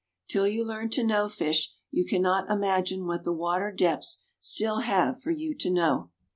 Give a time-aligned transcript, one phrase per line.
[0.27, 5.21] Till you learn to know fish you cannot imagine what the water depths still have
[5.21, 6.09] for you to know.